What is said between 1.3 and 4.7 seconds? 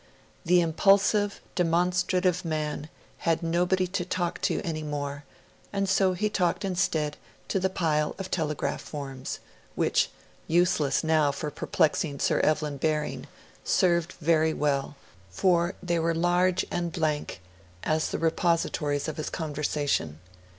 demonstrative man had nobody to talk to